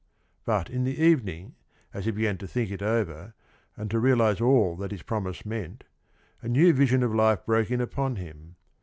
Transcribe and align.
But 0.45 0.67
in 0.67 0.83
the 0.83 0.97
evening, 0.99 1.53
as 1.93 2.05
he 2.05 2.11
began 2.11 2.39
to 2.39 2.47
think 2.47 2.71
it 2.71 2.81
over, 2.81 3.35
and 3.77 3.91
to 3.91 3.99
realize 3.99 4.41
all 4.41 4.75
that 4.77 4.89
his 4.89 5.03
promise 5.03 5.45
meant, 5.45 5.83
a 6.41 6.47
new 6.47 6.73
vision 6.73 7.03
of 7.03 7.13
life 7.13 7.45
broke 7.45 7.69
in 7.69 7.81
upon 7.81 8.15
him. 8.15 8.55